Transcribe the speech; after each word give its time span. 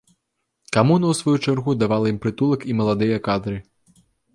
Камуна 0.77 1.05
ў 1.11 1.19
сваю 1.21 1.37
чаргу 1.45 1.77
давала 1.85 2.13
ім 2.15 2.19
прытулак 2.27 2.61
і 2.71 2.79
маладыя 2.83 3.25
кадры. 3.33 3.57